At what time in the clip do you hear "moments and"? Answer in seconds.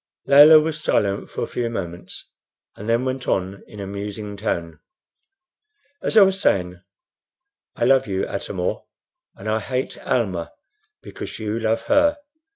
1.69-2.89